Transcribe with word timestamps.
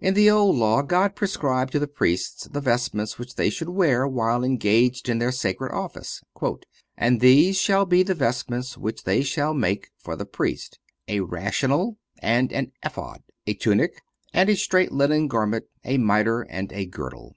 In 0.00 0.14
the 0.14 0.30
Old 0.30 0.54
Law 0.54 0.82
God 0.82 1.16
prescribed 1.16 1.72
to 1.72 1.80
the 1.80 1.88
Priests 1.88 2.46
the 2.48 2.60
vestments 2.60 3.18
which 3.18 3.34
they 3.34 3.50
should 3.50 3.70
wear 3.70 4.06
while 4.06 4.44
engaged 4.44 5.08
in 5.08 5.18
their 5.18 5.32
sacred 5.32 5.72
office: 5.74 6.22
"And 6.96 7.18
these 7.20 7.56
shall 7.56 7.84
be 7.84 8.04
the 8.04 8.14
vestments 8.14 8.78
which 8.78 9.02
they 9.02 9.24
shall 9.24 9.54
make 9.54 9.90
(for 9.98 10.14
the 10.14 10.24
Priest): 10.24 10.78
a 11.08 11.18
rational 11.18 11.96
and 12.20 12.52
an 12.52 12.70
ephod, 12.84 13.24
a 13.44 13.54
tunic 13.54 14.00
and 14.32 14.48
a 14.48 14.54
straight 14.54 14.92
linen 14.92 15.26
garment, 15.26 15.64
a 15.84 15.98
mitre 15.98 16.42
and 16.42 16.72
a 16.72 16.86
girdle. 16.86 17.34